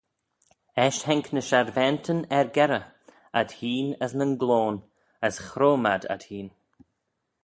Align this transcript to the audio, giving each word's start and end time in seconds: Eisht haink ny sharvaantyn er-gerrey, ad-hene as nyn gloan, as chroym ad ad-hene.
Eisht 0.83 1.03
haink 1.07 1.25
ny 1.33 1.41
sharvaantyn 1.49 2.21
er-gerrey, 2.37 2.85
ad-hene 3.39 3.95
as 4.03 4.13
nyn 4.17 4.33
gloan, 4.41 4.77
as 5.25 5.35
chroym 5.47 5.83
ad 5.93 6.03
ad-hene. 6.13 6.53